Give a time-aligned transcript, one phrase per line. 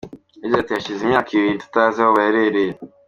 [0.43, 2.73] Yagize ati "Hashize imyaka ibiri tutazi aho aherereye.